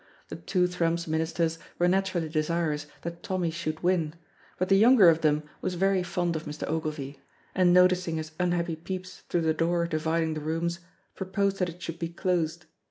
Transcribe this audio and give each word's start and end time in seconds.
The 0.29 0.35
two 0.35 0.65
Thrums 0.65 1.07
ministers 1.07 1.59
were 1.77 1.87
naturally 1.87 2.27
desirous 2.27 2.87
that 3.03 3.21
Tommy 3.21 3.51
should 3.51 3.83
win, 3.83 4.15
but 4.57 4.67
the 4.67 4.75
younger 4.75 5.09
of 5.09 5.21
them 5.21 5.43
was 5.61 5.75
very 5.75 6.01
fond 6.01 6.35
of 6.35 6.45
Mr. 6.45 6.67
Ogilvy, 6.67 7.19
and 7.53 7.71
noticing 7.71 8.15
his 8.15 8.31
unhappy 8.39 8.75
peeps 8.77 9.21
through 9.29 9.41
the 9.41 9.53
door 9.53 9.85
dividing 9.85 10.33
the 10.33 10.39
rooms, 10.41 10.79
proposed 11.13 11.59
that 11.59 11.69
it 11.69 11.83
should 11.83 11.99
be 11.99 12.09
closed. 12.09 12.65